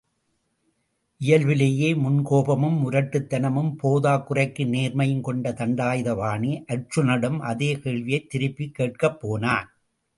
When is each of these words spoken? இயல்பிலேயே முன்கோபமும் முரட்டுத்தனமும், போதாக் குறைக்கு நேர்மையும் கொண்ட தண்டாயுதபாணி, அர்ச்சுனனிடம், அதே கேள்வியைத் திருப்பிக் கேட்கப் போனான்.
இயல்பிலேயே 1.17 1.93
முன்கோபமும் 1.93 2.79
முரட்டுத்தனமும், 2.85 3.75
போதாக் 3.83 4.23
குறைக்கு 4.23 4.63
நேர்மையும் 4.65 5.21
கொண்ட 5.21 5.51
தண்டாயுதபாணி, 5.51 6.63
அர்ச்சுனனிடம், 6.67 7.39
அதே 7.39 7.79
கேள்வியைத் 7.79 8.29
திருப்பிக் 8.29 8.75
கேட்கப் 8.75 9.19
போனான். 9.19 9.69